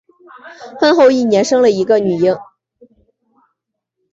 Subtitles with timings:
[0.79, 2.35] 婚后一年生了个女婴